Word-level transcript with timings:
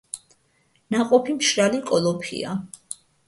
ნაყოფი 0.95 1.35
მშრალი 1.35 1.83
კოლოფია. 1.91 2.57